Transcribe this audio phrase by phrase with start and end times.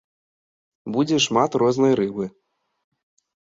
[0.95, 2.25] Будзе шмат рознай рыбы.